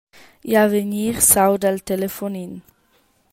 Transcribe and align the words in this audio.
Igl 0.51 0.59
avegnir 0.61 1.15
s’auda 1.29 1.67
al 1.71 1.79
telefonin. 1.89 2.53